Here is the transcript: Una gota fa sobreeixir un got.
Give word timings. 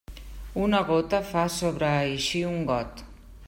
Una 0.61 0.79
gota 0.87 1.19
fa 1.33 1.43
sobreeixir 1.57 2.43
un 2.53 2.59
got. 2.73 3.09